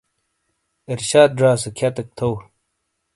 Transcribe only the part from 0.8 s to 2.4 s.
ارشاد زا سے کھیاتیک تھو۔